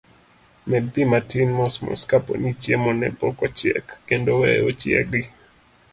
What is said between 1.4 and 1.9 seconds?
mos